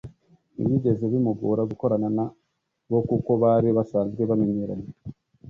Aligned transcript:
ntibyigeze 0.53 1.03
bimugora 1.13 1.61
gukorana 1.71 2.07
na 2.17 2.25
bo 2.91 2.99
kuko 3.09 3.31
bari 3.43 3.69
basanzwe 3.77 4.21
bamenyeranye 4.29 4.89